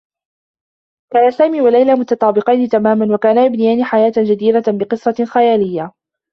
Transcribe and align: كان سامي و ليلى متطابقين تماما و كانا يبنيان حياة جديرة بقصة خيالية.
كان 1.13 1.31
سامي 1.31 1.61
و 1.61 1.67
ليلى 1.67 1.95
متطابقين 1.95 2.69
تماما 2.69 3.15
و 3.15 3.17
كانا 3.17 3.45
يبنيان 3.45 3.83
حياة 3.83 4.13
جديرة 4.17 4.63
بقصة 4.67 5.25
خيالية. 5.33 5.91